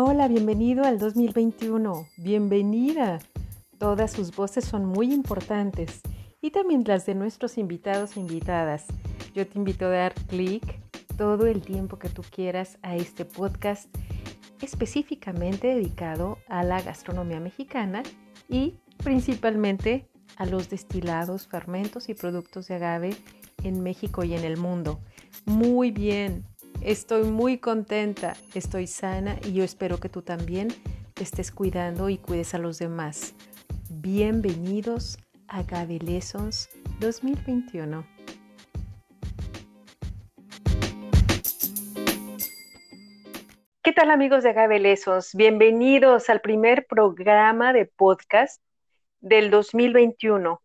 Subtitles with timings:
[0.00, 2.06] Hola, bienvenido al 2021.
[2.18, 3.18] Bienvenida.
[3.78, 6.02] Todas sus voces son muy importantes
[6.40, 8.86] y también las de nuestros invitados e invitadas.
[9.34, 10.62] Yo te invito a dar clic
[11.16, 13.88] todo el tiempo que tú quieras a este podcast
[14.62, 18.04] específicamente dedicado a la gastronomía mexicana
[18.48, 23.16] y principalmente a los destilados, fermentos y productos de agave
[23.64, 25.00] en México y en el mundo.
[25.44, 26.44] Muy bien,
[26.82, 30.68] estoy muy contenta, estoy sana y yo espero que tú también
[31.20, 33.34] estés cuidando y cuides a los demás.
[33.90, 36.68] Bienvenidos a Agave Lessons
[37.00, 38.06] 2021.
[43.82, 45.34] ¿Qué tal amigos de Agave Lessons?
[45.34, 48.62] Bienvenidos al primer programa de podcast
[49.20, 50.60] del 2021.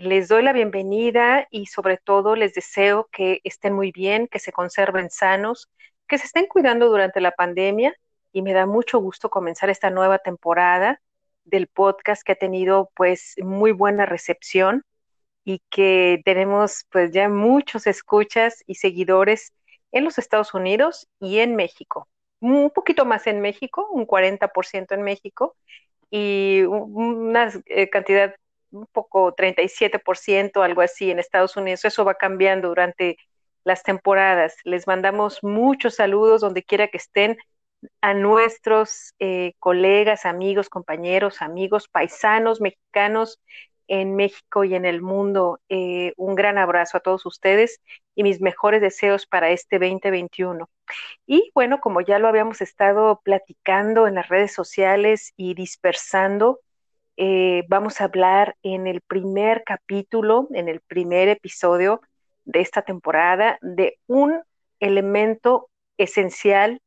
[0.00, 4.50] Les doy la bienvenida y sobre todo les deseo que estén muy bien, que se
[4.50, 5.68] conserven sanos,
[6.08, 7.94] que se estén cuidando durante la pandemia
[8.32, 11.02] y me da mucho gusto comenzar esta nueva temporada
[11.44, 14.84] del podcast que ha tenido pues muy buena recepción
[15.44, 19.52] y que tenemos pues ya muchos escuchas y seguidores
[19.92, 22.08] en los Estados Unidos y en México.
[22.40, 25.56] Un poquito más en México, un 40% en México
[26.10, 28.34] y una eh, cantidad
[28.70, 31.84] un poco 37%, algo así en Estados Unidos.
[31.84, 33.16] Eso va cambiando durante
[33.64, 34.56] las temporadas.
[34.64, 37.36] Les mandamos muchos saludos donde quiera que estén
[38.00, 43.40] a nuestros eh, colegas, amigos, compañeros, amigos, paisanos mexicanos
[43.88, 45.60] en México y en el mundo.
[45.68, 47.80] Eh, un gran abrazo a todos ustedes
[48.14, 50.68] y mis mejores deseos para este 2021.
[51.26, 56.60] Y bueno, como ya lo habíamos estado platicando en las redes sociales y dispersando,
[57.22, 62.00] eh, vamos a hablar en el primer capítulo, en el primer episodio
[62.46, 64.40] de esta temporada, de un
[64.78, 65.68] elemento
[65.98, 66.80] esencial,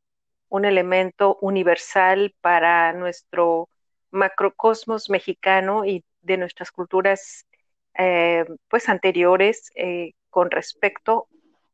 [0.49, 3.69] un elemento universal para nuestro
[4.09, 7.45] macrocosmos mexicano y de nuestras culturas
[7.95, 11.27] eh, pues anteriores eh, con respecto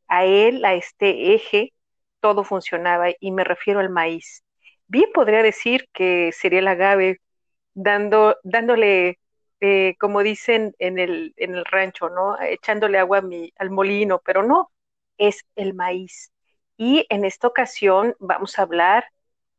[0.10, 1.72] a él, a este eje,
[2.20, 4.44] todo funcionaba y me refiero al maíz.
[4.88, 7.22] Bien podría decir que sería el agave
[7.80, 9.20] dando, dándole,
[9.62, 12.40] eh, como dicen en el, en el rancho, ¿no?
[12.42, 13.22] Echándole agua
[13.58, 14.72] al molino, pero no,
[15.18, 16.32] es el maíz.
[16.78, 19.06] Y en esta ocasión vamos a hablar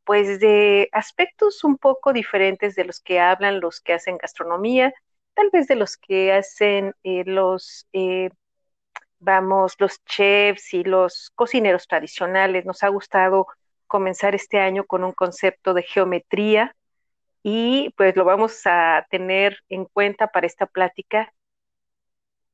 [0.04, 4.92] pues de aspectos un poco diferentes de los que hablan los que hacen gastronomía,
[5.34, 8.30] tal vez de los que hacen eh, los, eh,
[9.18, 12.66] vamos, los chefs y los cocineros tradicionales.
[12.66, 13.46] Nos ha gustado
[13.86, 16.74] comenzar este año con un concepto de geometría
[17.42, 21.32] y pues lo vamos a tener en cuenta para esta plática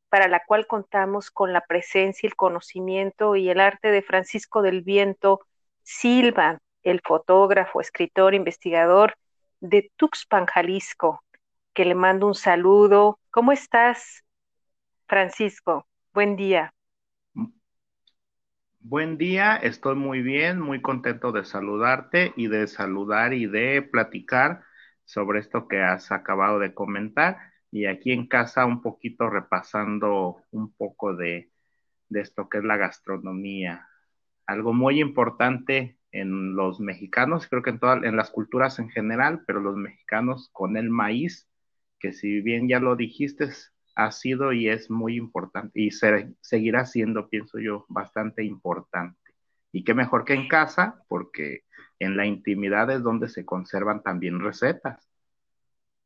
[0.09, 4.83] para la cual contamos con la presencia, el conocimiento y el arte de Francisco del
[4.83, 5.41] Viento
[5.83, 9.17] Silva, el fotógrafo, escritor, investigador
[9.61, 11.23] de Tuxpan, Jalisco,
[11.75, 13.19] que le mando un saludo.
[13.31, 14.25] ¿Cómo estás,
[15.07, 15.87] Francisco?
[16.13, 16.73] Buen día.
[18.81, 24.63] Buen día, estoy muy bien, muy contento de saludarte y de saludar y de platicar
[25.07, 27.39] sobre esto que has acabado de comentar.
[27.71, 31.51] Y aquí en casa un poquito repasando un poco de,
[32.09, 33.89] de esto que es la gastronomía.
[34.47, 39.43] Algo muy importante en los mexicanos, creo que en todas, en las culturas en general,
[39.47, 41.49] pero los mexicanos con el maíz,
[41.99, 43.51] que si bien ya lo dijiste,
[43.97, 49.26] ha sido y es muy importante y seguirá siendo, pienso yo, bastante importante.
[49.73, 51.65] Y qué mejor que en casa, porque
[51.99, 55.09] en la intimidad es donde se conservan también recetas.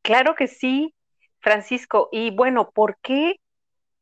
[0.03, 0.94] Claro que sí,
[1.41, 2.09] Francisco.
[2.10, 3.37] Y bueno, ¿por qué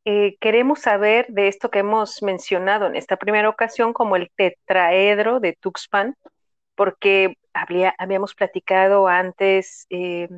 [0.04, 5.38] eh, queremos saber de esto que hemos mencionado en esta primera ocasión como el tetraedro
[5.38, 6.16] de Tuxpan,
[6.74, 10.28] porque habíamos platicado antes eh,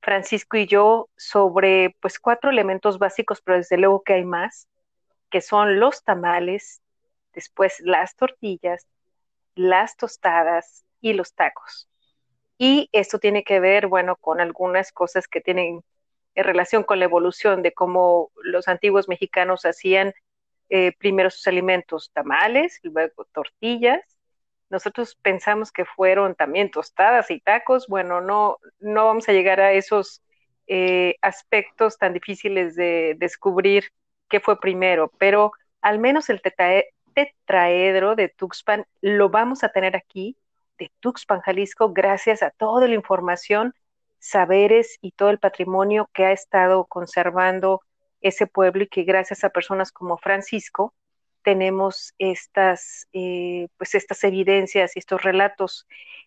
[0.00, 4.66] Francisco y yo sobre pues cuatro elementos básicos, pero desde luego que hay más,
[5.30, 6.82] que son los tamales,
[7.34, 8.86] después las tortillas,
[9.54, 11.88] las tostadas y los tacos.
[12.58, 15.82] Y esto tiene que ver, bueno, con algunas cosas que tienen
[16.34, 20.12] en relación con la evolución de cómo los antiguos mexicanos hacían
[20.68, 24.04] eh, primero sus alimentos tamales, luego tortillas.
[24.70, 27.86] Nosotros pensamos que fueron también tostadas y tacos.
[27.88, 30.22] Bueno, no, no vamos a llegar a esos
[30.66, 33.90] eh, aspectos tan difíciles de descubrir
[34.28, 36.42] qué fue primero, pero al menos el
[37.18, 40.36] tetraedro de Tuxpan lo vamos a tener aquí,
[40.78, 43.74] de Tuxpan, Jalisco, gracias a toda la información
[44.20, 47.82] saberes y todo el patrimonio que ha estado conservando
[48.20, 50.94] ese pueblo y que gracias a personas como Francisco
[51.42, 55.86] tenemos estas, eh, pues estas evidencias y estos relatos.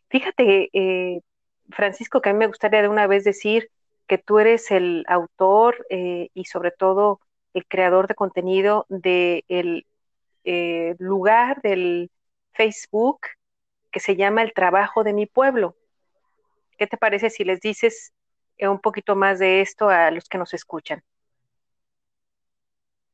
[0.09, 1.21] Fíjate, eh,
[1.69, 3.69] Francisco, que a mí me gustaría de una vez decir
[4.07, 7.19] que tú eres el autor eh, y sobre todo
[7.53, 9.85] el creador de contenido del de
[10.99, 12.11] lugar del
[12.53, 13.21] Facebook
[13.91, 15.75] que se llama El Trabajo de mi Pueblo.
[16.77, 18.13] ¿Qué te parece si les dices
[18.59, 21.03] un poquito más de esto a los que nos escuchan?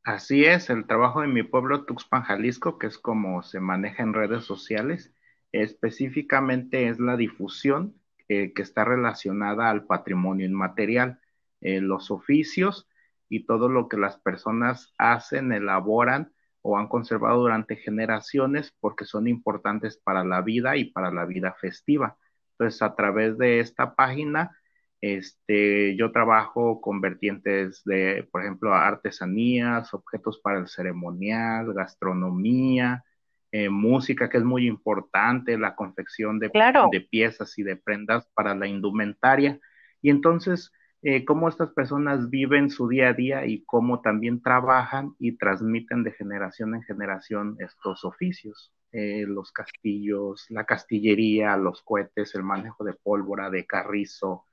[0.04, 4.14] Así es, el trabajo de mi pueblo Tuxpan, Jalisco, que es como se maneja en
[4.14, 5.14] redes sociales,
[5.52, 7.94] específicamente es la difusión
[8.30, 11.20] eh, que está relacionada al patrimonio inmaterial,
[11.60, 12.88] eh, los oficios
[13.28, 16.32] y todo lo que las personas hacen, elaboran
[16.70, 21.56] o han conservado durante generaciones porque son importantes para la vida y para la vida
[21.62, 22.18] festiva.
[22.52, 24.52] Entonces, a través de esta página,
[25.00, 33.06] este, yo trabajo con vertientes de, por ejemplo, artesanías, objetos para el ceremonial, gastronomía,
[33.54, 36.52] eh, música, que es muy importante, la confección de,
[36.92, 39.58] de, piezas y de prendas para la indumentaria.
[40.02, 40.74] Y entonces,
[41.04, 46.04] eh, cómo estas personas viven su día a día y cómo también trabajan y transmiten
[46.04, 48.72] de generación en generación estos oficios.
[48.92, 54.46] Eh, los castillos, la castillería, los cohetes, el manejo de pólvora, de carrizo,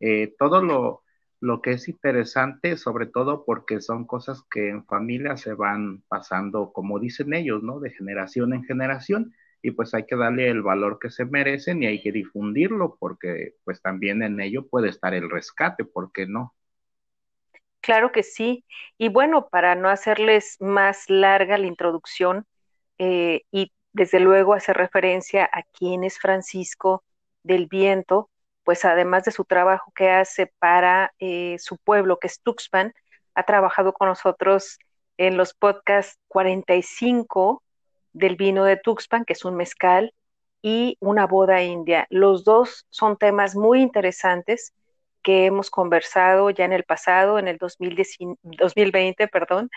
[0.00, 1.02] eh, todo lo,
[1.40, 6.72] lo que es interesante, sobre todo porque son cosas que en familia se van pasando,
[6.72, 7.80] como dicen ellos, ¿no?
[7.80, 9.32] De generación en generación
[9.62, 13.54] y pues hay que darle el valor que se merecen y hay que difundirlo porque
[13.64, 16.54] pues también en ello puede estar el rescate, ¿por qué no?
[17.80, 18.64] Claro que sí.
[18.98, 22.46] Y bueno, para no hacerles más larga la introducción
[22.98, 27.04] eh, y desde luego hacer referencia a quién es Francisco
[27.42, 28.30] del Viento,
[28.64, 32.92] pues además de su trabajo que hace para eh, su pueblo, que es Tuxpan,
[33.34, 34.78] ha trabajado con nosotros
[35.16, 37.62] en los podcasts 45
[38.18, 40.12] del vino de Tuxpan, que es un mezcal,
[40.62, 42.06] y una boda india.
[42.10, 44.74] Los dos son temas muy interesantes
[45.22, 49.70] que hemos conversado ya en el pasado, en el 2020, perdón,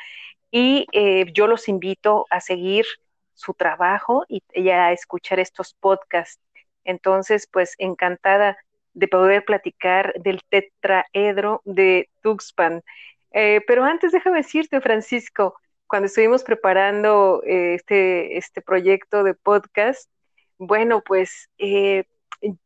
[0.51, 2.85] y eh, yo los invito a seguir
[3.33, 6.41] su trabajo y, a escuchar estos podcasts.
[6.83, 8.57] Entonces, pues encantada
[8.93, 12.83] de poder platicar del tetraedro de Tuxpan.
[13.31, 15.55] Eh, pero antes déjame decirte, Francisco,
[15.91, 20.09] cuando estuvimos preparando eh, este, este proyecto de podcast,
[20.57, 22.05] bueno, pues eh,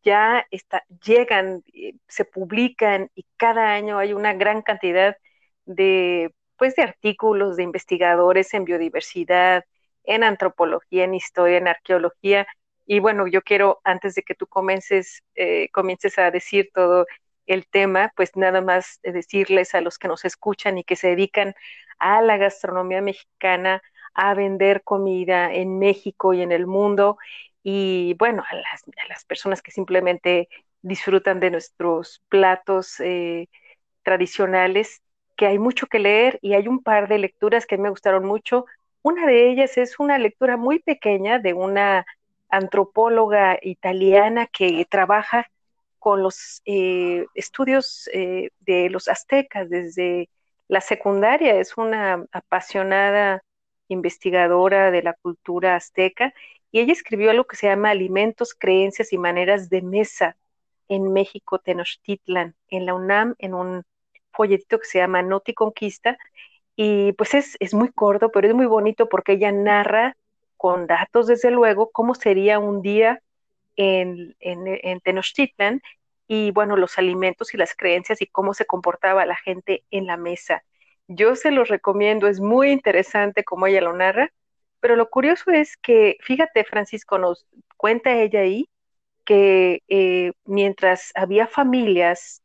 [0.04, 1.64] ya está, llegan,
[2.08, 5.18] se publican y cada año hay una gran cantidad
[5.66, 9.66] de, pues, de artículos de investigadores en biodiversidad,
[10.04, 12.46] en antropología, en historia, en arqueología,
[12.86, 17.08] y bueno, yo quiero, antes de que tú comiences, eh, comiences a decir todo
[17.48, 21.56] el tema, pues nada más decirles a los que nos escuchan y que se dedican
[22.00, 23.82] a la gastronomía mexicana,
[24.14, 27.18] a vender comida en México y en el mundo,
[27.64, 30.50] y bueno, a las, a las personas que simplemente
[30.82, 33.50] disfrutan de nuestros platos eh,
[34.04, 35.02] tradicionales,
[35.36, 38.66] que hay mucho que leer y hay un par de lecturas que me gustaron mucho.
[39.02, 42.06] Una de ellas es una lectura muy pequeña de una
[42.50, 45.50] antropóloga italiana que trabaja
[46.00, 50.30] con los eh, estudios eh, de los aztecas desde
[50.68, 51.60] la secundaria.
[51.60, 53.44] Es una apasionada
[53.88, 56.34] investigadora de la cultura azteca
[56.72, 60.36] y ella escribió algo que se llama Alimentos, Creencias y Maneras de Mesa
[60.88, 63.84] en México, Tenochtitlan, en la UNAM, en un
[64.32, 66.18] folletito que se llama Noti Conquista.
[66.76, 70.18] Y pues es, es muy corto, pero es muy bonito porque ella narra
[70.58, 73.22] con datos, desde luego, cómo sería un día
[73.76, 75.82] en, en, Tenochtitlan
[76.28, 80.18] y, bueno, los alimentos y las creencias y cómo se comportaba la gente en la
[80.18, 80.64] mesa.
[81.08, 84.32] Yo se los recomiendo, es muy interesante como ella lo narra,
[84.80, 88.70] pero lo curioso es que, fíjate, Francisco, nos cuenta ella ahí
[89.26, 92.44] que eh, mientras había familias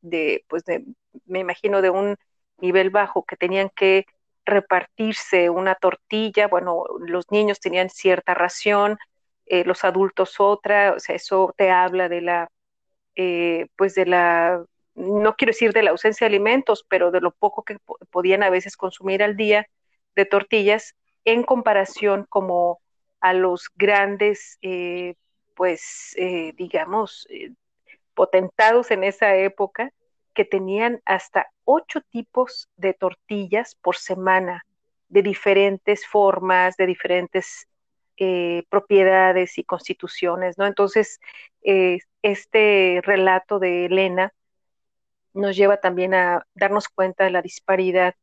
[0.00, 0.84] de, pues, de,
[1.26, 2.16] me imagino, de un
[2.58, 4.06] nivel bajo que tenían que
[4.44, 8.98] repartirse una tortilla, bueno, los niños tenían cierta ración,
[9.46, 12.48] eh, los adultos otra, o sea, eso te habla de la,
[13.16, 17.32] eh, pues de la, no quiero decir de la ausencia de alimentos, pero de lo
[17.32, 17.78] poco que
[18.10, 19.66] podían a veces consumir al día
[20.14, 20.94] de tortillas
[21.24, 22.80] en comparación como
[23.20, 25.14] a los grandes, eh,
[25.54, 26.14] pues,
[26.56, 27.26] digamos,
[28.14, 29.92] potentados en esa época,
[30.34, 34.66] que tenían hasta ocho tipos de tortillas por semana,
[35.08, 37.68] de diferentes formas, de diferentes
[38.18, 40.66] eh, propiedades y constituciones, ¿no?
[40.66, 41.20] Entonces,
[41.62, 44.32] eh, este relato de Elena
[45.32, 48.14] nos lleva también a darnos cuenta de la disparidad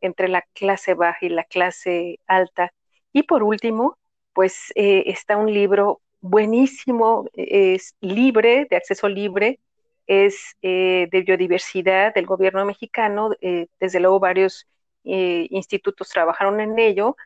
[0.00, 2.72] entre la clase baja y la clase alta
[3.12, 3.98] Y por último,
[4.32, 9.60] pues eh, está un libro buenísimo, es libre, de acceso libre,
[10.06, 14.66] es eh, de biodiversidad del gobierno mexicano, eh, desde luego varios
[15.02, 17.16] institutos trabajaron en ello,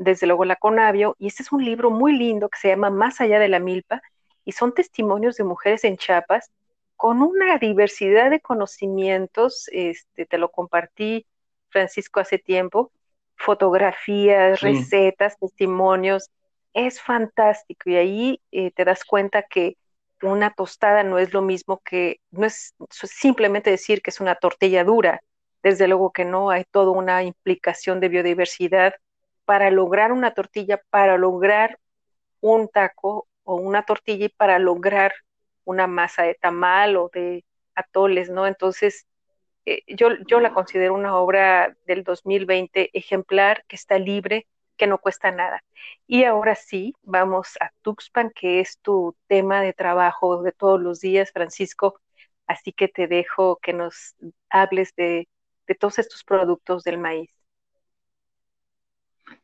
[0.00, 3.20] desde luego la Conavio, y este es un libro muy lindo que se llama Más
[3.20, 4.02] allá de la milpa,
[4.46, 6.50] y son testimonios de mujeres en Chiapas
[6.96, 11.26] con una diversidad de conocimientos, este, te lo compartí,
[11.68, 12.92] Francisco, hace tiempo,
[13.36, 16.30] fotografías, recetas, testimonios,
[16.72, 19.76] es fantástico y ahí eh, te das cuenta que
[20.22, 24.82] una tostada no es lo mismo que, no es simplemente decir que es una tortilla
[24.82, 25.22] dura,
[25.62, 28.94] desde luego que no, hay toda una implicación de biodiversidad
[29.50, 31.80] para lograr una tortilla, para lograr
[32.40, 35.12] un taco o una tortilla y para lograr
[35.64, 38.46] una masa de tamal o de atoles, ¿no?
[38.46, 39.08] Entonces,
[39.66, 44.98] eh, yo, yo la considero una obra del 2020 ejemplar, que está libre, que no
[44.98, 45.64] cuesta nada.
[46.06, 51.00] Y ahora sí, vamos a Tuxpan, que es tu tema de trabajo de todos los
[51.00, 52.00] días, Francisco.
[52.46, 54.14] Así que te dejo que nos
[54.48, 55.28] hables de,
[55.66, 57.39] de todos estos productos del maíz.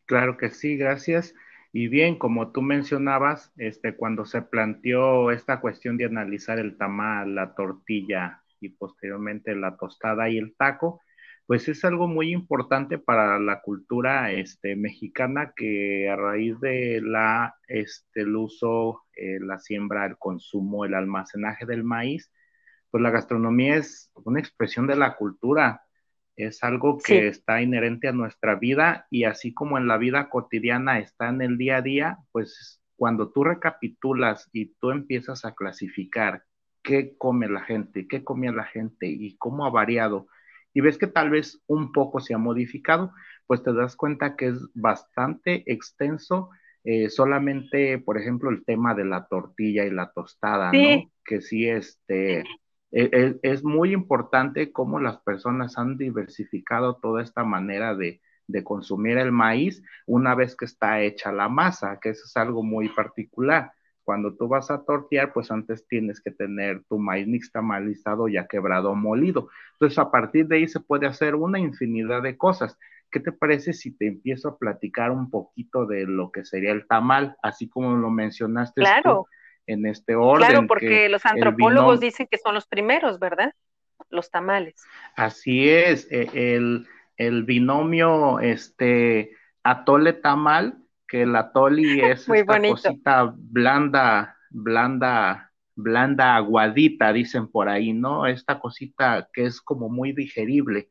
[0.06, 1.34] Claro que sí, gracias.
[1.72, 7.34] Y bien, como tú mencionabas, este, cuando se planteó esta cuestión de analizar el tamal,
[7.34, 11.00] la tortilla y posteriormente la tostada y el taco,
[11.46, 17.54] pues es algo muy importante para la cultura este, mexicana que a raíz de la,
[17.68, 22.32] este, el uso, eh, la siembra, el consumo, el almacenaje del maíz,
[22.90, 25.82] pues la gastronomía es una expresión de la cultura,
[26.36, 30.98] es algo que está inherente a nuestra vida y así como en la vida cotidiana
[30.98, 36.44] está en el día a día, pues cuando tú recapitulas y tú empiezas a clasificar
[36.82, 40.28] qué come la gente, qué comía la gente y cómo ha variado,
[40.76, 43.12] y ves que tal vez un poco se ha modificado,
[43.46, 46.50] pues te das cuenta que es bastante extenso.
[46.84, 51.10] Eh, solamente, por ejemplo, el tema de la tortilla y la tostada, ¿no?
[51.24, 52.44] Que sí, este,
[52.92, 58.20] e, e, es, muy importante cómo las personas han diversificado toda esta manera de,
[58.62, 62.88] consumir el maíz una vez que está hecha la masa, que eso es algo muy
[62.88, 63.72] particular
[64.06, 68.92] cuando tú vas a tortear, pues antes tienes que tener tu maíz nixtamalizado ya quebrado
[68.92, 69.48] o molido.
[69.72, 72.78] Entonces, a partir de ahí se puede hacer una infinidad de cosas.
[73.10, 76.86] ¿Qué te parece si te empiezo a platicar un poquito de lo que sería el
[76.86, 79.26] tamal, así como lo mencionaste claro.
[79.66, 80.48] En este orden?
[80.48, 83.52] Claro, porque los antropólogos dicen que son los primeros, ¿verdad?
[84.10, 84.74] Los tamales.
[85.16, 89.32] Así es, e, el, el binomio este
[89.62, 97.92] atole tamal que el atoli es esta cosita blanda, blanda, blanda aguadita, dicen por ahí,
[97.92, 98.26] ¿no?
[98.26, 100.88] Esta cosita que es como muy digerible.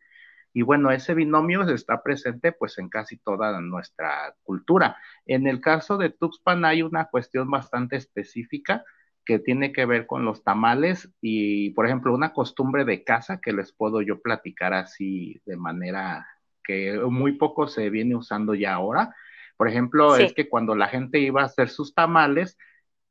[0.55, 4.95] Y bueno, ese binomio está presente pues en casi toda nuestra cultura.
[5.25, 8.85] En el caso de Tuxpan hay una cuestión bastante específica
[9.25, 13.51] que tiene que ver con los tamales y, por ejemplo, una costumbre de casa que
[13.51, 16.25] les puedo yo platicar así de manera
[16.63, 19.13] que muy poco se viene usando ya ahora,
[19.57, 22.57] por ejemplo, es que cuando la gente iba a hacer sus tamales,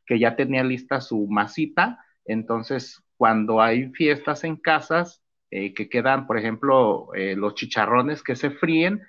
[0.07, 5.23] que ya tenía lista su masita, entonces cuando hay fiestas en casas,
[5.57, 9.03] eh, que quedan, por ejemplo, eh, los chicharrones que se fríen,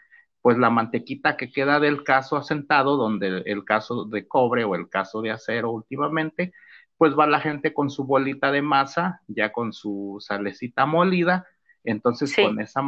[0.44, 4.88] pues la mantequita que queda del caso asentado, donde el, caso de cobre o el
[4.88, 6.54] caso de acero últimamente,
[6.98, 11.48] pues va la gente con su bolita de masa, ya con su salecita molida,
[11.84, 12.84] entonces con, esa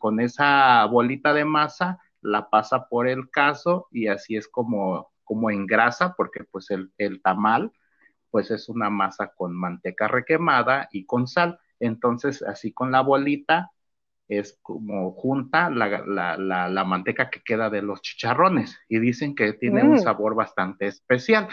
[0.00, 5.52] con esa bolita de masa la pasa por el caso y así es como, como
[5.52, 7.70] engrasa, porque pues el, tamal
[8.32, 11.60] pues es una masa con manteca requemada y con sal.
[11.80, 13.70] Entonces, así con la bolita
[14.28, 19.94] es como junta la, manteca que queda de los chicharrones y dicen que tiene un
[19.94, 19.98] mm.
[19.98, 21.48] sabor bastante especial,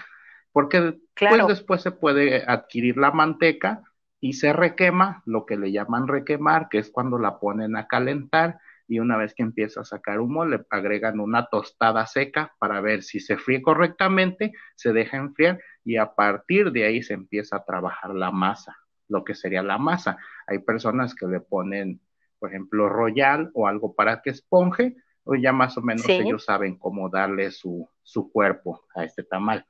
[0.52, 3.84] porque pues, después se puede adquirir la manteca
[4.20, 8.60] y se requema, lo que le llaman requemar, que es cuando la ponen a calentar
[8.88, 13.04] y una vez que empieza a sacar humo le agregan una tostada seca para ver
[13.04, 17.66] si se fríe correctamente, se deja enfriar y a partir de ahí se empieza a
[17.66, 18.78] trabajar la masa,
[19.14, 20.18] lo que sería la masa.
[20.48, 22.02] Hay personas que le ponen,
[22.40, 26.78] por ejemplo, royal o algo para que esponje, o ya más o menos ellos saben
[26.78, 29.66] cómo darle su, su cuerpo a este tamal.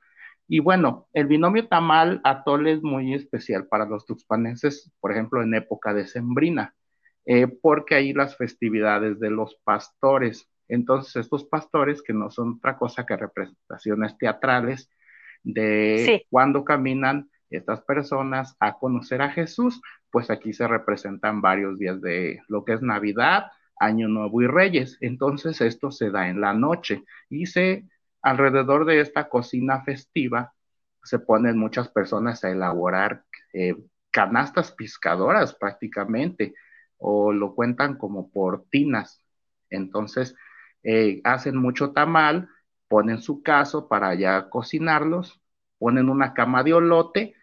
[0.48, 5.54] Y bueno, el binomio tamal atole es muy especial para los tuxpanenses, por ejemplo, en
[5.54, 6.74] época de sembrina
[7.26, 10.48] eh, porque hay las festividades de los pastores.
[10.68, 14.90] Entonces, estos pastores, que no son otra cosa que representaciones teatrales
[15.42, 19.80] de cuando caminan estas personas a conocer a Jesús,
[20.10, 23.46] pues aquí se representan varios días de lo que es Navidad,
[23.78, 24.98] Año Nuevo y Reyes.
[25.00, 27.86] Entonces, esto se da en la noche y se
[28.22, 30.54] alrededor de esta cocina festiva
[31.04, 33.76] se ponen muchas personas a elaborar eh,
[34.10, 36.54] canastas piscadoras prácticamente,
[36.96, 39.22] o lo cuentan como por tinas.
[39.70, 40.34] Entonces,
[40.82, 42.48] eh, hacen mucho tamal,
[42.88, 45.40] ponen su caso para ya cocinarlos,
[45.78, 47.34] ponen una cama de olote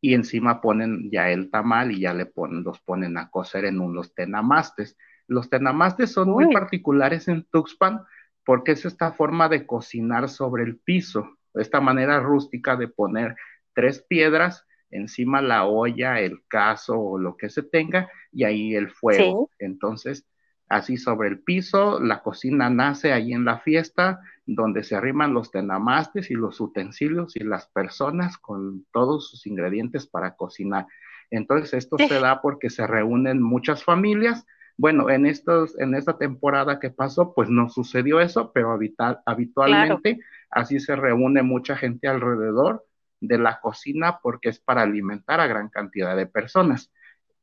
[0.00, 3.80] y encima ponen ya el tamal y ya le ponen, los ponen a cocer en
[3.80, 4.96] unos tenamastes.
[5.26, 8.00] Los tenamastes son muy particulares en Tuxpan
[8.44, 13.36] porque es esta forma de cocinar sobre el piso, esta manera rústica de poner
[13.74, 18.90] tres piedras encima la olla, el caso o lo que se tenga y ahí el
[18.90, 19.50] fuego.
[19.58, 20.26] Entonces,
[20.68, 24.20] así sobre el piso, la cocina nace ahí en la fiesta,
[24.54, 30.08] donde se arriman los tenamastes y los utensilios y las personas con todos sus ingredientes
[30.08, 30.86] para cocinar.
[31.30, 34.44] Entonces, esto se da porque se reúnen muchas familias.
[34.76, 38.76] Bueno, en, estos, en esta temporada que pasó, pues no sucedió eso, pero
[39.24, 40.18] habitualmente
[40.50, 42.84] así se reúne mucha gente alrededor
[43.20, 46.90] de la cocina porque es para alimentar a gran cantidad de personas.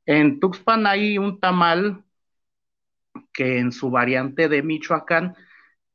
[0.06, 2.04] En Tuxpan hay un tamal
[3.32, 5.36] que en su variante de Michoacán,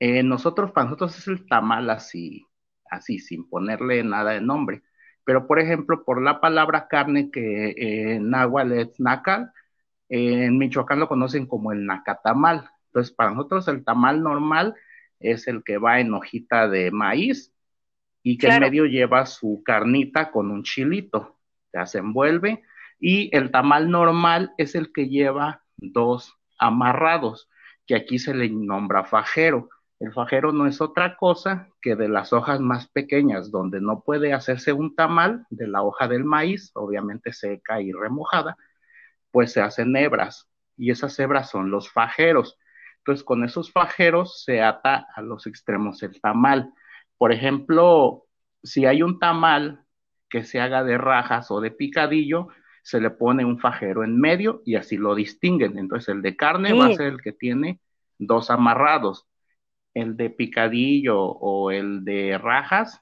[0.05, 2.45] eh, nosotros, para nosotros es el tamal así,
[2.91, 4.83] así, sin ponerle nada de nombre.
[5.23, 9.53] Pero, por ejemplo, por la palabra carne que eh, en náhuatl es nacal,
[10.09, 12.69] en Michoacán lo conocen como el nacatamal.
[12.87, 14.75] Entonces, para nosotros el tamal normal
[15.21, 17.55] es el que va en hojita de maíz
[18.25, 21.39] y que en medio lleva su carnita con un chilito,
[21.85, 22.65] se envuelve
[22.99, 27.49] y el tamal normal es el que lleva dos amarrados,
[27.87, 29.69] que aquí se le nombra fajero.
[30.03, 34.33] El fajero no es otra cosa que de las hojas más pequeñas, donde no puede
[34.33, 38.57] hacerse un tamal de la hoja del maíz, obviamente seca y remojada,
[39.31, 42.59] pues se hacen hebras y esas hebras son los fajeros.
[42.99, 46.73] Entonces con esos fajeros se ata a los extremos el tamal.
[47.17, 48.25] Por ejemplo,
[48.61, 49.85] si hay un tamal
[50.29, 52.49] que se haga de rajas o de picadillo,
[52.83, 55.79] se le pone un fajero en medio y así lo distinguen.
[55.79, 57.79] Entonces el de carne va a ser el que tiene
[58.19, 59.29] dos amarrados.
[59.95, 63.01] El de picadillo o el de rajas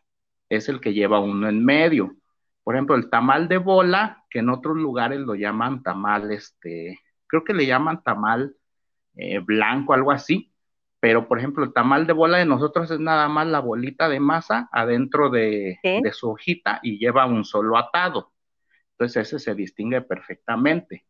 [0.48, 2.16] es el que lleva uno en medio.
[2.64, 7.44] Por ejemplo, el tamal de bola, que en otros lugares lo llaman tamal, este, creo
[7.44, 8.54] que le llaman tamal
[9.16, 10.50] eh, blanco, algo así
[11.00, 14.20] pero por ejemplo el tamal de bola de nosotros es nada más la bolita de
[14.20, 15.78] masa adentro de,
[16.12, 18.32] su hojita y lleva un solo atado.
[18.92, 21.06] Entonces ese se distingue perfectamente.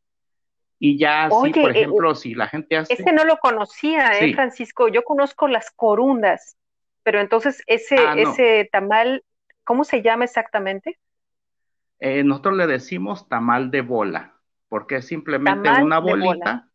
[0.83, 2.95] Y ya así, por eh, ejemplo, si la gente hace...
[2.95, 4.89] Ese no lo conocía, ¿eh, Francisco?
[4.89, 6.57] Yo conozco las corundas,
[7.03, 9.23] pero entonces ese, ah, ese tamal,
[9.63, 10.99] ¿cómo se llama exactamente?
[11.99, 14.37] Eh, nosotros le decimos tamal de bola,
[14.71, 16.71] porque es simplemente una bolita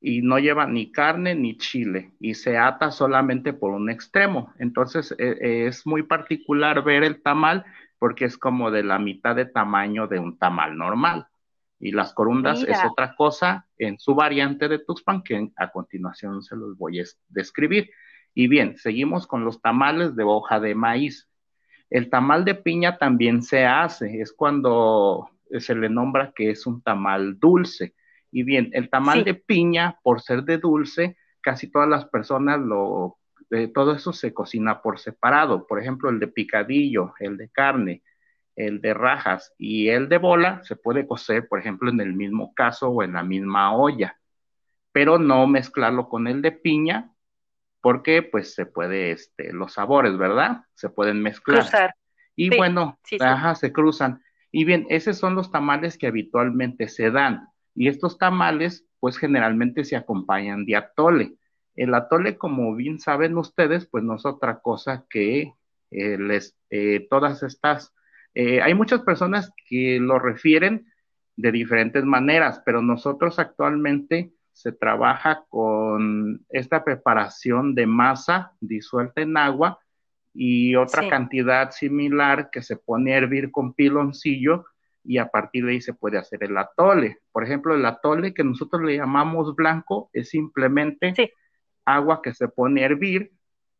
[0.00, 4.52] y no lleva ni carne ni chile y se ata solamente por un extremo.
[4.58, 7.64] Entonces e, es muy particular ver el tamal
[8.00, 11.28] porque es como de la mitad de tamaño de un tamal normal.
[11.82, 16.56] Y las corundas es otra cosa en su variante de Tuxpan que a continuación se
[16.56, 17.90] los voy a describir.
[18.34, 21.28] Y bien, seguimos con los tamales de hoja de maíz.
[21.90, 26.80] El tamal de piña también se hace, es cuando se le nombra que es un
[26.80, 27.94] tamal dulce
[28.32, 33.18] y bien, el tamal de piña, por ser de dulce, casi todas las personas lo,
[33.74, 35.66] todo eso se cocina por separado.
[35.66, 38.02] Por ejemplo, el de picadillo, el de carne,
[38.56, 42.54] el de rajas y el de bola se puede cocer, por ejemplo, en el mismo
[42.54, 44.18] caso o en la misma olla,
[44.92, 47.12] pero no mezclarlo con el de piña
[47.80, 50.64] porque pues se puede, este, los sabores, ¿verdad?
[50.74, 51.66] Se pueden mezclar.
[52.36, 52.98] Y bueno,
[53.54, 54.22] se cruzan.
[54.52, 57.48] Y bien, esos son los tamales que habitualmente se dan.
[57.74, 61.34] Y estos tamales, pues generalmente se acompañan de atole.
[61.74, 65.54] El atole, como bien saben ustedes, pues no es otra cosa que
[65.90, 67.92] eh, les, eh, todas estas,
[68.34, 70.86] eh, hay muchas personas que lo refieren
[71.36, 79.36] de diferentes maneras, pero nosotros actualmente se trabaja con esta preparación de masa disuelta en
[79.36, 79.78] agua
[80.34, 84.66] y otra cantidad similar que se pone a hervir con piloncillo
[85.04, 87.18] y a partir de ahí se puede hacer el atole.
[87.32, 91.34] Por ejemplo, el atole que nosotros le llamamos blanco es simplemente
[91.84, 93.32] agua que se pone a hervir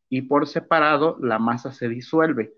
[0.09, 2.53] y por separado la masa se disuelve.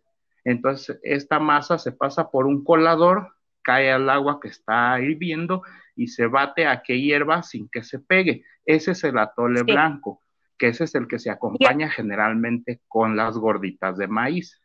[0.46, 5.64] Entonces, esta masa se pasa por un colador, cae al agua que está hirviendo
[5.96, 8.46] y se bate a que hierva sin que se pegue.
[8.64, 10.22] Ese es el atole blanco,
[10.58, 14.62] que ese es el que se acompaña generalmente con las gorditas de maíz.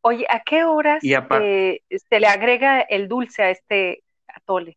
[0.00, 4.76] Oye, ¿a qué horas eh, se le agrega el dulce a este atole?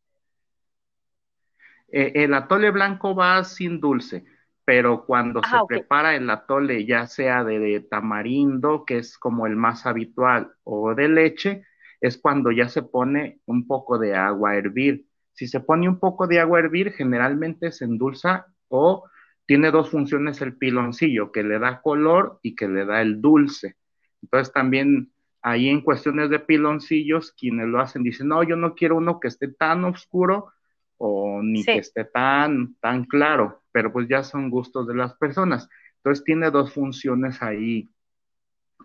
[1.88, 4.24] Eh, el atole blanco va sin dulce.
[4.66, 9.86] Pero cuando se prepara el atole, ya sea de, tamarindo, que es como el más
[9.86, 11.64] habitual, o de leche,
[12.02, 15.06] es cuando ya se pone un poco de agua a hervir.
[15.34, 19.06] Si se pone un poco de agua a hervir, generalmente se endulza o
[19.46, 23.76] tiene dos funciones el piloncillo, que le da color y que le da el dulce.
[24.24, 25.12] Entonces también
[25.44, 29.28] ahí en cuestiones de piloncillos, quienes lo hacen dicen, no, yo no quiero uno que
[29.28, 30.52] esté tan oscuro
[30.98, 35.68] o ni que esté tan, tan claro, pero pues ya son gustos de las personas.
[35.98, 37.92] Entonces tiene dos funciones ahí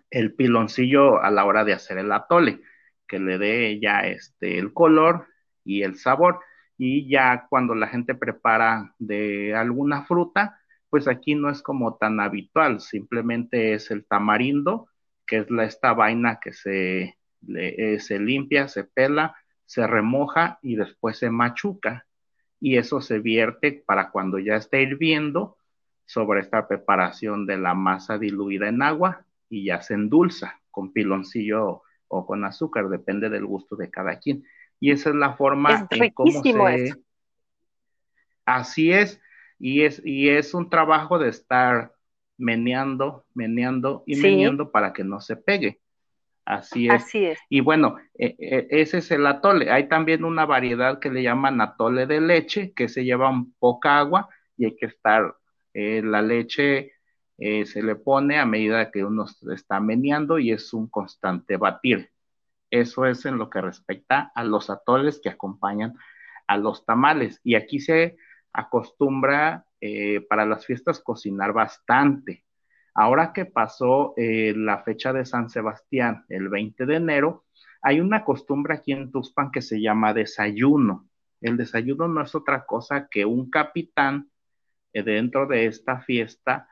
[0.09, 2.59] el piloncillo a la hora de hacer el atole,
[3.07, 5.27] que le dé ya este, el color
[5.63, 6.41] y el sabor.
[6.77, 12.19] Y ya cuando la gente prepara de alguna fruta, pues aquí no es como tan
[12.19, 14.89] habitual, simplemente es el tamarindo,
[15.25, 17.17] que es la, esta vaina que se,
[17.55, 22.05] eh, se limpia, se pela, se remoja y después se machuca.
[22.61, 25.57] Y eso se vierte para cuando ya esté hirviendo
[26.05, 31.81] sobre esta preparación de la masa diluida en agua y ya se endulza con piloncillo
[32.07, 34.45] o con azúcar, depende del gusto de cada quien.
[34.79, 36.93] Y esa es la forma es en cómo se...
[38.45, 39.21] Así es,
[39.59, 41.93] y es, y es un trabajo de estar
[42.37, 45.79] meneando, meneando y meneando para que no se pegue.
[46.45, 46.93] Así es.
[46.93, 47.39] Así es.
[47.49, 49.71] Y bueno, e, e, ese es el atole.
[49.71, 53.99] Hay también una variedad que le llaman atole de leche, que se lleva un poca
[53.99, 55.35] agua y hay que estar,
[55.73, 56.93] eh, la leche
[57.37, 62.11] eh, se le pone a medida que uno está meneando y es un constante batir.
[62.69, 65.95] Eso es en lo que respecta a los atoles que acompañan
[66.47, 67.39] a los tamales.
[67.43, 68.17] Y aquí se
[68.53, 72.45] acostumbra eh, para las fiestas cocinar bastante.
[72.93, 77.45] Ahora que pasó eh, la fecha de San Sebastián, el 20 de enero,
[77.81, 81.07] hay una costumbre aquí en Tuxpan que se llama desayuno.
[81.39, 84.29] El desayuno no es otra cosa que un capitán
[84.93, 86.67] eh, dentro de esta fiesta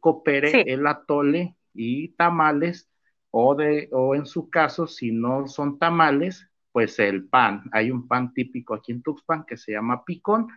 [0.00, 2.90] coopere el atole y tamales
[3.30, 7.64] o, de, o en su caso, si no son tamales, pues el pan.
[7.72, 10.48] Hay un pan típico aquí en Tuxpan que se llama picón,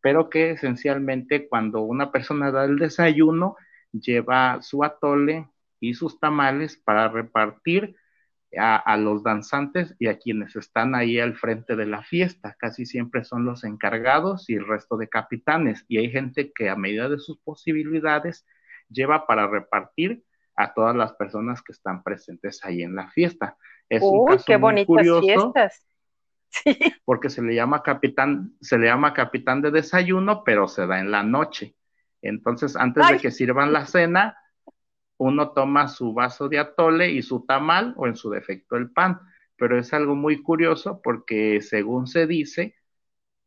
[0.00, 3.56] pero que esencialmente cuando una persona da el desayuno,
[3.92, 5.48] lleva su atole
[5.80, 7.96] y sus tamales para repartir
[8.58, 12.56] a, los danzantes y a quienes están ahí al frente de la fiesta.
[12.58, 15.84] Casi siempre son los encargados y el resto de capitanes.
[15.88, 18.46] Y hay gente que a medida de sus posibilidades
[18.88, 20.24] lleva para repartir
[20.56, 23.56] a todas las personas que están presentes ahí en la fiesta.
[23.88, 25.86] Es Uy, qué bonitas fiestas.
[27.04, 31.10] Porque se le llama capitán, se le llama capitán de desayuno, pero se da en
[31.10, 31.76] la noche.
[32.22, 34.36] Entonces, antes de que sirvan la cena,
[35.16, 39.20] uno toma su vaso de atole y su tamal, o en su defecto el pan.
[39.56, 42.74] Pero es algo muy curioso porque según se dice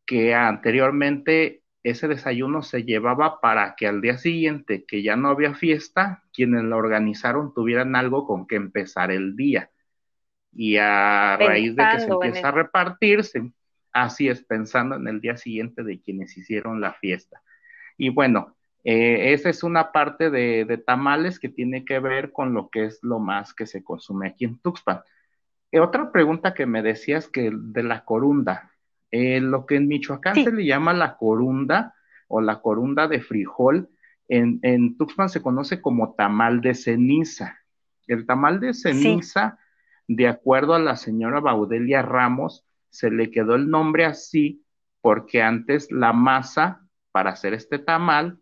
[0.05, 5.53] que anteriormente ese desayuno se llevaba para que al día siguiente, que ya no había
[5.53, 9.69] fiesta, quienes lo organizaron tuvieran algo con que empezar el día
[10.55, 13.51] y a raíz de que se empieza a repartirse,
[13.91, 17.41] así es, pensando en el día siguiente de quienes hicieron la fiesta.
[17.97, 22.69] Y bueno, eh, esa es una parte de, tamales que tiene que ver con lo
[22.69, 25.01] que es lo más que se consume aquí en Tuxpan.
[25.71, 28.71] Eh, otra pregunta que me decías que de la corunda,
[29.09, 31.95] eh, lo que en Michoacán se le llama la corunda
[32.27, 33.89] o la corunda de frijol,
[34.27, 37.57] en, en, Tuxpan se conoce como tamal de ceniza.
[38.07, 39.59] El tamal de ceniza
[40.07, 44.65] de acuerdo a la señora Baudelia Ramos, se le quedó el nombre así
[45.01, 48.39] porque antes la masa para hacer este tamal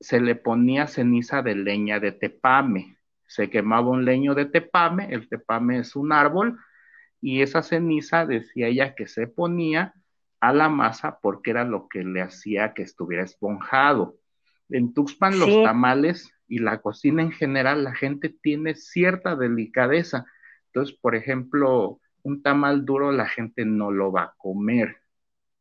[0.00, 2.98] se le ponía ceniza de leña de tepame.
[3.26, 6.58] Se quemaba un leño de tepame, el tepame es un árbol,
[7.20, 9.94] y esa ceniza decía ella que se ponía
[10.40, 14.16] a la masa porque era lo que le hacía que estuviera esponjado.
[14.68, 20.26] En Tuxpan los tamales y la cocina en general, la gente tiene cierta delicadeza
[20.76, 24.98] entonces, por ejemplo, un tamal duro la gente no lo va a comer.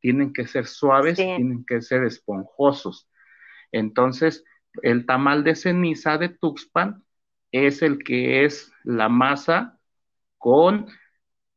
[0.02, 3.10] Tienen que ser suaves, tienen que ser esponjosos.
[3.76, 4.46] Entonces,
[4.84, 7.04] el tamal de ceniza de Tuxpan
[7.52, 9.80] es el que es la masa
[10.38, 10.88] con,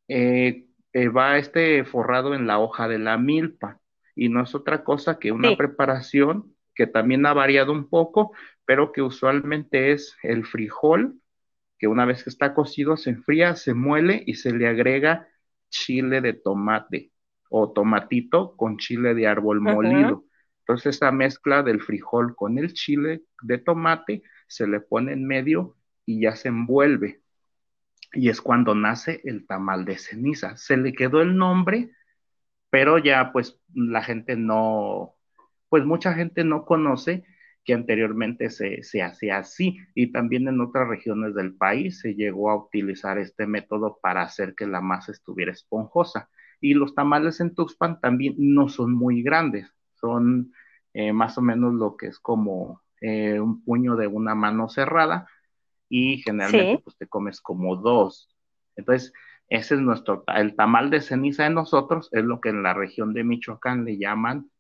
[0.08, 3.80] eh, eh, va este forrado en la hoja de la milpa.
[4.16, 8.32] Y no es otra cosa que una preparación que también ha variado un poco,
[8.64, 11.20] pero que usualmente es el frijol,
[11.78, 15.28] que una vez que está cocido se enfría, se muele y se le agrega
[15.70, 17.12] chile de tomate
[17.48, 20.24] o tomatito con chile de árbol molido.
[20.68, 25.76] Entonces esa mezcla del frijol con el chile de tomate se le pone en medio
[26.04, 27.22] y ya se envuelve.
[28.12, 30.58] Y es cuando nace el tamal de ceniza.
[30.58, 31.92] Se le quedó el nombre,
[32.68, 35.14] pero ya pues la gente no,
[35.70, 37.24] pues mucha gente no conoce
[37.64, 42.50] que anteriormente se, se hacía así y también en otras regiones del país se llegó
[42.50, 46.28] a utilizar este método para hacer que la masa estuviera esponjosa.
[46.60, 50.52] Y los tamales en Tuxpan también no son muy grandes, son
[50.94, 55.28] eh, más o menos lo que es como eh, un puño de una mano cerrada
[55.88, 58.28] y generalmente pues te comes como dos.
[58.76, 59.12] Entonces,
[59.48, 63.14] ese es nuestro, el tamal de ceniza de nosotros es lo que en la región
[63.14, 64.50] de Michoacán le llaman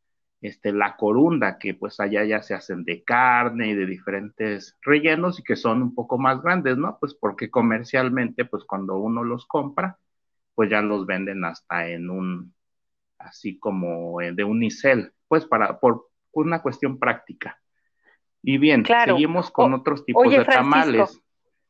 [0.40, 5.40] este, la corunda, que pues allá ya se hacen de carne y de diferentes rellenos
[5.40, 6.98] y que son un poco más grandes, ¿no?
[7.00, 9.98] Pues porque comercialmente, pues cuando uno los compra,
[10.54, 12.54] pues ya los venden hasta en un,
[13.18, 17.60] así como de unicel, pues para, por una cuestión práctica.
[18.42, 21.22] Y bien, seguimos con otros tipos de tamales.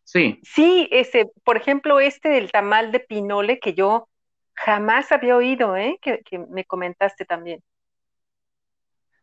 [0.05, 0.41] Sí.
[0.43, 4.09] Sí, ese, por ejemplo, este del tamal de pinole que yo
[4.55, 5.99] jamás había oído, ¿eh?
[6.01, 7.63] que me comentaste también.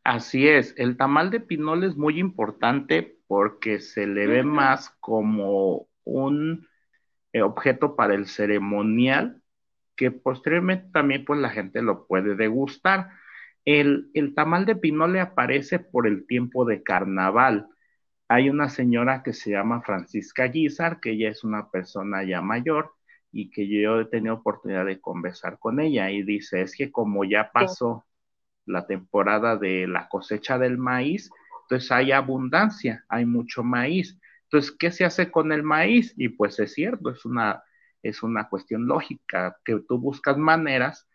[0.04, 5.88] Así es, el tamal de pinole es muy importante porque se le ve más como
[6.04, 6.68] un
[7.34, 9.42] eh, objeto para el ceremonial
[9.96, 13.10] que posteriormente también pues la gente lo puede degustar.
[13.66, 17.68] El, el tamal de pinole aparece por el tiempo de carnaval.
[18.28, 22.94] Hay una señora que se llama Francisca Guizar, que ella es una persona ya mayor
[23.32, 27.26] y que yo he tenido oportunidad de conversar con ella y dice, es que como
[27.26, 28.06] ya pasó
[28.66, 31.30] la temporada de la cosecha del maíz,
[31.64, 34.20] entonces hay abundancia, hay mucho maíz.
[34.44, 36.14] Entonces, ¿qué se hace con el maíz?
[36.18, 37.64] Y pues es cierto, es una,
[38.04, 41.08] es una cuestión lógica, que tú buscas maneras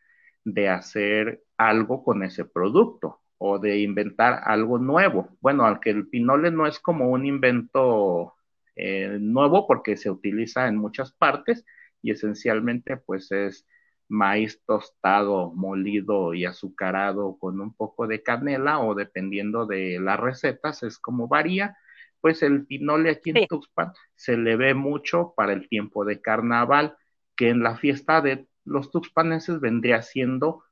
[0.44, 5.37] de hacer algo con ese producto o de inventar algo nuevo.
[5.40, 8.35] Bueno, aunque el pinole no es como un invento
[8.76, 11.64] eh, nuevo porque se utiliza en muchas partes
[12.03, 13.66] y esencialmente pues es
[14.09, 20.83] maíz tostado, molido y azucarado con un poco de canela o dependiendo de las recetas,
[20.83, 21.76] es como varía,
[22.20, 26.96] pues el pinole aquí en Tuxpan se le ve mucho para el tiempo de carnaval,
[27.37, 30.64] que en la fiesta de los tuxpaneses vendría siendo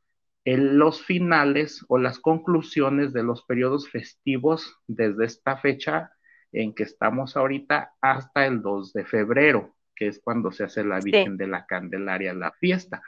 [0.44, 6.12] en los finales o las conclusiones de los periodos festivos desde esta fecha
[6.52, 11.00] en que estamos ahorita hasta el 2 de febrero, que es cuando se hace la
[11.00, 13.02] Virgen de la Candelaria, la fiesta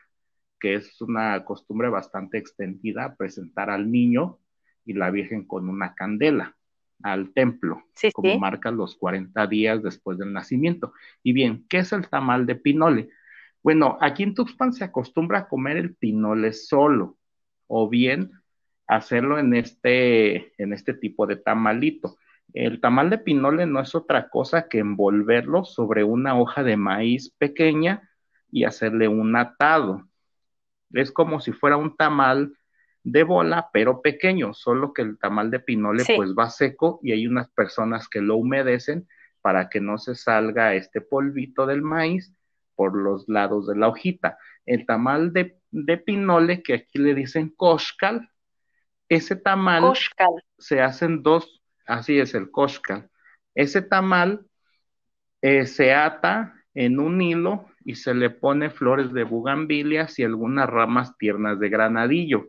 [0.61, 4.39] que es una costumbre bastante extendida, presentar al niño
[4.85, 6.55] y la Virgen con una candela
[7.03, 10.93] al templo, como marca los 40 días después del nacimiento.
[11.23, 13.09] Y bien, ¿qué es el tamal de pinole?
[13.63, 17.19] Bueno, aquí en Tuxpan se acostumbra a comer el pinole solo,
[17.67, 18.33] o bien
[18.87, 22.17] hacerlo en este, en este tipo de tamalito.
[22.53, 27.31] El tamal de pinole no es otra cosa que envolverlo sobre una hoja de maíz
[27.39, 28.11] pequeña
[28.51, 30.09] y hacerle un atado.
[30.93, 32.53] Es como si fuera un tamal
[33.05, 37.27] de bola, pero pequeño, solo que el tamal de pinole pues va seco y hay
[37.27, 39.07] unas personas que lo humedecen
[39.41, 42.35] para que no se salga este polvito del maíz
[42.81, 44.39] por los lados de la hojita.
[44.65, 48.31] El tamal de, pinole, que aquí le dicen koshkal,
[49.07, 49.93] ese tamal
[50.57, 53.11] se hacen dos, así es el koshkal.
[53.55, 54.47] Ese tamal
[55.43, 60.67] eh, se ata en un hilo y se le pone flores de bugambilias y algunas
[60.67, 62.47] ramas tiernas de granadillo.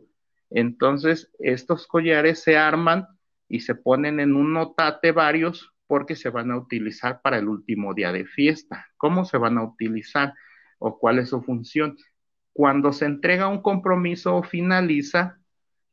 [0.48, 3.06] Entonces, estos collares se arman
[3.50, 7.92] y se ponen en un notate varios porque se van a utilizar para el último
[7.92, 8.86] día de fiesta.
[8.96, 10.32] ¿Cómo se van a utilizar
[10.78, 11.98] o cuál es su función?
[12.54, 15.38] Cuando se entrega un compromiso o finaliza,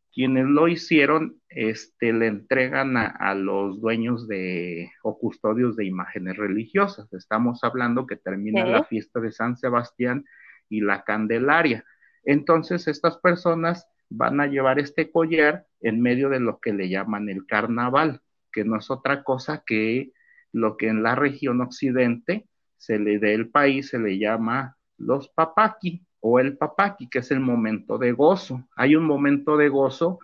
[0.10, 7.12] quienes lo hicieron este, le entregan a, los dueños de o custodios de imágenes religiosas.
[7.12, 10.24] Estamos hablando que termina la fiesta de San Sebastián
[10.70, 11.84] y la Candelaria.
[12.24, 17.28] Entonces, estas personas van a llevar este collar en medio de lo que le llaman
[17.28, 20.12] el carnaval, que no es otra cosa que
[20.52, 25.30] lo que en la región occidente se le dé el país se le llama los
[25.30, 28.68] papaki o el papaki, que es el momento de gozo.
[28.76, 30.20] Hay un momento de gozo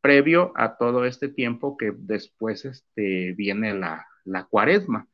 [0.00, 4.06] previo a todo este tiempo que después este, viene la,
[4.48, 5.08] cuaresma.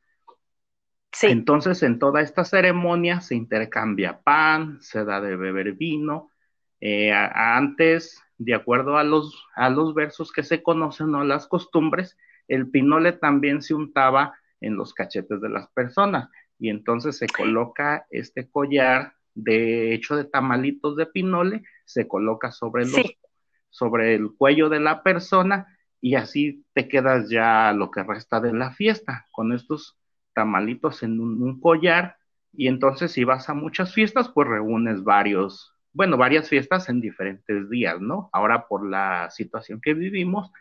[1.21, 6.31] Entonces, en toda esta ceremonia se intercambia pan, se da de beber vino.
[6.79, 12.17] Eh, antes, de acuerdo a los, a los versos que se conocen o las costumbres,
[12.47, 16.29] el pinole también se untaba en los cachetes de las personas
[16.59, 22.85] y entonces se coloca este collar de hecho de tamalitos de pinole, se coloca sobre,
[22.85, 23.05] los,
[23.69, 25.67] sobre el cuello de la persona
[26.01, 29.95] y así te quedas ya lo que resta de la fiesta con estos
[30.33, 32.17] tamalitos en un, collar
[32.51, 37.69] y entonces si vas a muchas fiestas pues reúnes varios, bueno, varias fiestas en diferentes
[37.69, 38.29] días, ¿no?
[38.33, 40.51] Ahora por la situación que vivimos,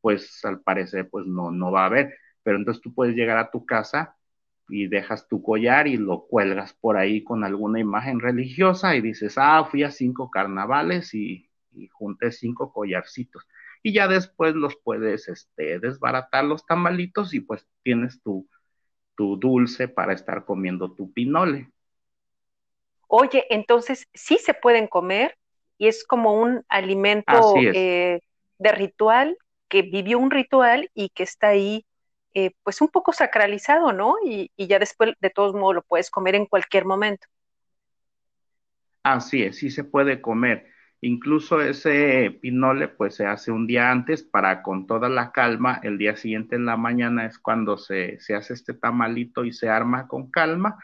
[0.00, 2.14] pues al parecer pues no, no va a haber.
[2.42, 4.16] Pero entonces tú puedes llegar a tu casa
[4.68, 9.34] y dejas tu collar y lo cuelgas por ahí con alguna imagen religiosa y dices,
[9.36, 13.46] ah, fui a cinco carnavales y, y junté cinco collarcitos.
[13.82, 18.48] Y ya después los puedes este, desbaratar los tamalitos y pues tienes tu,
[19.16, 21.70] tu dulce para estar comiendo tu pinole.
[23.08, 25.36] Oye, entonces sí se pueden comer
[25.78, 28.20] y es como un alimento eh,
[28.58, 29.36] de ritual
[29.68, 31.86] que vivió un ritual y que está ahí
[32.34, 34.16] eh, pues un poco sacralizado, ¿no?
[34.24, 37.26] Y, ya después de todos modos lo puedes comer en cualquier momento.
[39.02, 40.66] Así es, sí se puede comer.
[41.00, 45.96] Incluso ese pinole pues se hace un día antes para con toda la calma, el
[45.96, 50.08] día siguiente en la mañana es cuando se, se hace este tamalito y se arma
[50.08, 50.76] con calma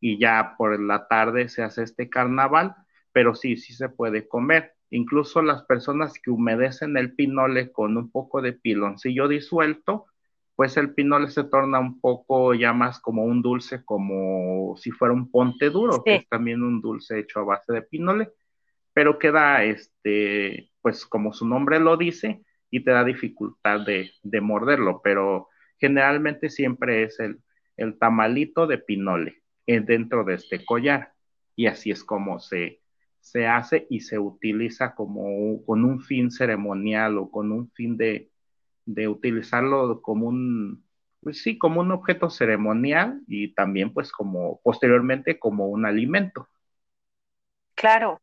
[0.00, 2.76] y ya por la tarde se hace este carnaval,
[3.12, 4.75] pero sí, sí se puede comer.
[4.90, 10.06] Incluso las personas que humedecen el pinole con un poco de piloncillo disuelto,
[10.54, 15.12] pues el pinole se torna un poco ya más como un dulce, como si fuera
[15.12, 18.30] un ponte duro, que es también un dulce hecho a base de pinole,
[18.92, 24.40] pero queda, este, pues como su nombre lo dice, y te da dificultad de, de
[24.40, 27.40] morderlo, pero generalmente siempre es el,
[27.76, 31.12] el tamalito de pinole dentro de este collar.
[31.54, 32.80] Y así es como se,
[33.32, 38.30] se hace y se utiliza como con un fin ceremonial o con un fin de,
[38.86, 40.84] de utilizarlo como un,
[41.22, 46.48] pues sí, como un objeto ceremonial y también pues como posteriormente como un alimento.
[47.74, 48.20] Claro.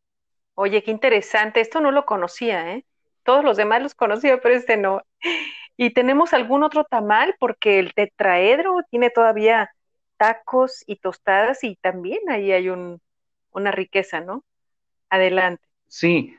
[0.55, 1.61] Oye, qué interesante.
[1.61, 2.85] Esto no lo conocía, ¿eh?
[3.23, 5.03] Todos los demás los conocía, pero este no.
[5.77, 7.35] ¿Y tenemos algún otro tamal?
[7.39, 9.71] Porque el tetraedro tiene todavía
[10.17, 13.01] tacos y tostadas y también ahí hay un,
[13.51, 14.45] una riqueza, ¿no?
[15.13, 15.61] Adelante.
[15.87, 16.35] Sí,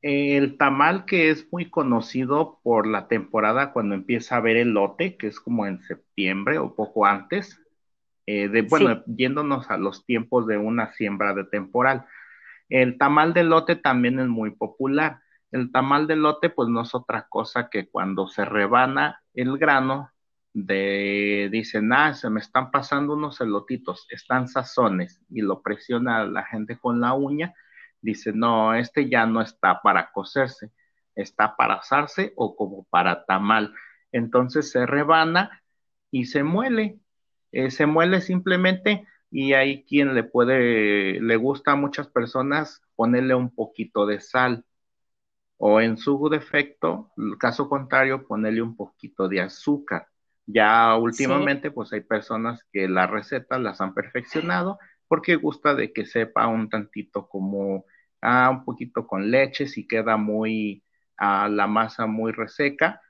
[0.00, 5.18] el tamal que es muy conocido por la temporada cuando empieza a ver el lote,
[5.18, 7.60] que es como en septiembre o poco antes,
[8.24, 12.06] eh, de, bueno, yéndonos a los tiempos de una siembra de temporal.
[12.70, 15.20] El tamal de lote también es muy popular.
[15.52, 20.10] El tamal de lote, pues no es otra cosa que cuando se rebana el grano,
[20.54, 26.44] de, dicen, ah, se me están pasando unos elotitos, están sazones, y lo presiona la
[26.44, 27.52] gente con la uña,
[28.04, 30.70] dice, no, este ya no está para cocerse,
[31.14, 33.74] está para asarse o como para tamal.
[34.12, 35.62] Entonces se rebana
[36.10, 36.98] y se muele,
[37.52, 43.34] eh, se muele simplemente y hay quien le puede, le gusta a muchas personas ponerle
[43.34, 44.64] un poquito de sal
[45.56, 50.08] o en su defecto, caso contrario, ponerle un poquito de azúcar
[50.46, 56.06] ya últimamente, pues hay personas que las recetas las han perfeccionado porque gusta de que
[56.06, 57.86] sepa un tantito como,
[58.24, 60.82] ah, un poquito con leche, si queda muy,
[61.16, 63.00] a la masa muy reseca,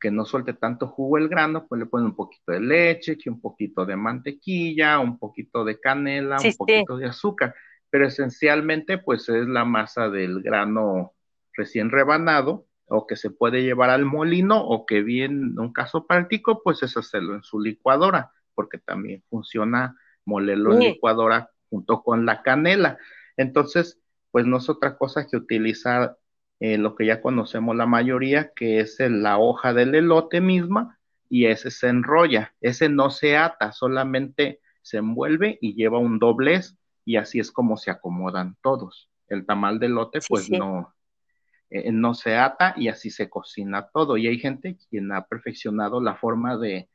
[0.00, 3.30] que no suelte tanto jugo el grano, pues le ponen un poquito de leche, que
[3.30, 7.54] un poquito de mantequilla, un poquito de canela, un poquito de azúcar,
[7.90, 11.12] pero esencialmente pues es la masa del grano
[11.52, 16.06] recién rebanado o que se puede llevar al molino o que bien en un caso
[16.06, 22.26] práctico pues es hacerlo en su licuadora porque también funciona molerlo en licuadora junto con
[22.26, 22.98] la canela.
[23.36, 24.00] Entonces
[24.30, 26.16] pues no es otra cosa que utilizar
[26.60, 31.46] eh, lo que ya conocemos la mayoría que es la hoja del elote misma y
[31.46, 37.16] ese se enrolla ese no se ata solamente se envuelve y lleva un doblez y
[37.16, 40.94] así es como se acomodan todos el tamal de elote pues no
[41.70, 44.16] eh, no se ata y así se cocina todo.
[44.16, 46.88] Y hay gente quien ha perfeccionado la forma de,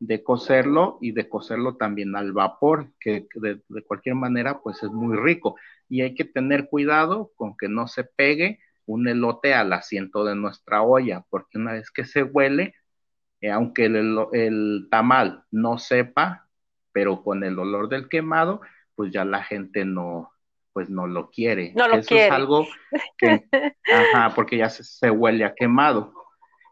[0.00, 5.16] de cocerlo y de cocerlo también al vapor, que de, cualquier manera pues es muy
[5.16, 5.56] rico.
[5.88, 10.36] Y hay que tener cuidado con que no se pegue un elote al asiento de
[10.36, 12.74] nuestra olla, porque una vez que se huele,
[13.40, 16.48] eh, aunque el, el, tamal no sepa,
[16.92, 18.60] pero con el olor del quemado,
[18.94, 20.30] pues ya la gente no,
[20.72, 21.72] pues no lo quiere.
[21.74, 22.66] No lo Eso es algo
[23.18, 23.46] que,
[23.92, 26.12] ajá, porque ya se, huele a quemado.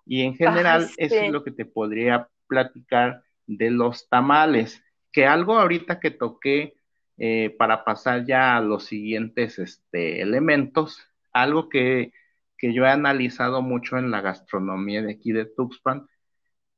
[0.07, 5.59] Y en general, eso es lo que te podría platicar de los tamales, que algo
[5.59, 6.75] ahorita que toqué
[7.19, 10.99] eh, para pasar ya a los siguientes este, elementos,
[11.33, 12.12] algo que,
[12.59, 16.07] que yo he analizado mucho en la gastronomía de aquí de Tuxpan,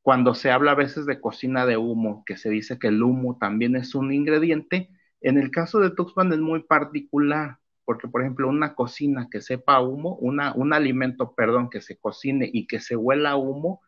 [0.03, 3.39] cuando se habla a veces de cocina de humo, que se dice que el humo
[3.39, 8.49] también es un ingrediente, en el caso de Tuxpan es muy particular, porque por ejemplo
[8.49, 12.97] una cocina que sepa humo, una, un alimento, perdón, que se cocine y que se
[12.97, 13.81] huela humo,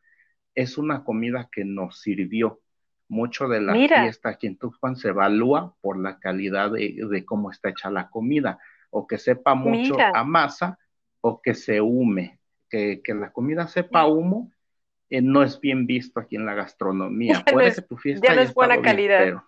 [0.55, 2.61] es una comida que nos sirvió.
[3.09, 7.71] Mucho de la fiesta aquí en Tuxpan se evalúa por la calidad de, cómo está
[7.71, 8.59] hecha la comida,
[8.91, 10.79] o que sepa mucho a masa
[11.21, 12.39] o que se hume.
[12.69, 14.53] que, la comida sepa humo,
[15.11, 17.43] eh, no es bien visto aquí en la gastronomía.
[17.51, 19.43] Puede que tu fiesta ya no es buena calidad.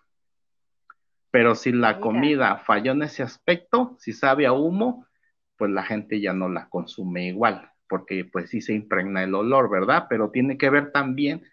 [1.31, 5.07] pero, si la comida falló en ese aspecto, si sabe a humo,
[5.57, 9.69] pues la gente ya no la consume igual, porque pues sí se impregna el olor,
[9.71, 10.07] ¿verdad?
[10.09, 11.45] Pero tiene que ver también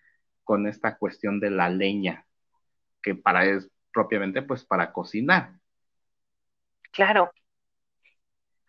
[0.48, 2.26] con esta cuestión de la leña,
[3.04, 5.60] que para es propiamente pues para cocinar.
[6.93, 7.32] Claro.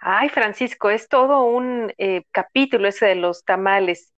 [0.01, 4.13] Ay, Francisco, es todo un eh, capítulo ese de los tamales.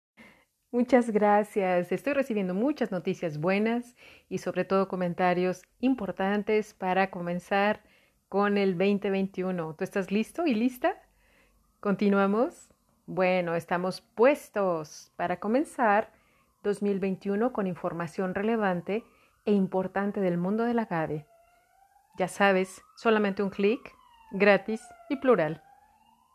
[0.71, 1.91] Muchas gracias.
[1.91, 3.97] Estoy recibiendo muchas noticias buenas
[4.29, 7.83] y sobre todo comentarios importantes para comenzar
[8.29, 9.75] con el 2021.
[9.75, 10.95] ¿Tú estás listo y lista?
[11.81, 12.69] ¿Continuamos?
[13.05, 16.18] Bueno, estamos puestos para comenzar
[16.63, 19.03] 2021 con información relevante
[19.45, 21.25] e importante del mundo del agave.
[22.17, 23.79] Ya sabes, solamente un clic,
[24.31, 25.63] gratis y plural.